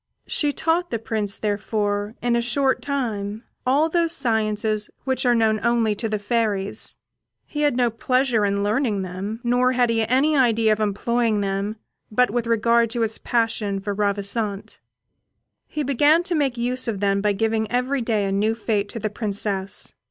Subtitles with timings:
[0.25, 5.59] She taught the Prince, therefore, in a short time, all those sciences which are known
[5.63, 6.95] only to the fairies.
[7.45, 11.75] He had no pleasure in learning them, nor had he any idea of employing them
[12.11, 14.79] but with regard to his passion for Ravissante.
[15.67, 18.99] He began to make use of them by giving every day a new fête to
[18.99, 19.93] the Princess.